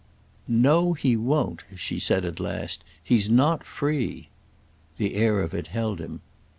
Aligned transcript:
"No—he 0.47 1.15
won't," 1.15 1.61
she 1.75 1.99
said 1.99 2.25
at 2.25 2.39
last. 2.39 2.83
"He's 3.03 3.29
not 3.29 3.63
free." 3.63 4.29
The 4.97 5.13
air 5.13 5.41
of 5.41 5.53
it 5.53 5.67
held 5.67 5.99
him. 6.01 6.21